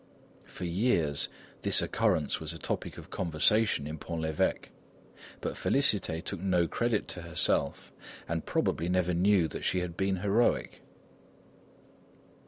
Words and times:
For 0.45 0.63
years, 0.63 1.29
this 1.61 1.79
occurrence 1.79 2.39
was 2.39 2.53
a 2.53 2.57
topic 2.57 2.97
of 2.97 3.11
conversation 3.11 3.85
in 3.85 3.99
Pont 3.99 4.19
l'Evêque. 4.21 4.69
But 5.41 5.53
Félicité 5.53 6.23
took 6.23 6.39
no 6.39 6.67
credit 6.67 7.07
to 7.09 7.21
herself, 7.21 7.91
and 8.27 8.43
probably 8.43 8.89
never 8.89 9.13
knew 9.13 9.47
that 9.49 9.63
she 9.63 9.81
had 9.81 9.95
been 9.95 10.15
heroic. 10.15 10.81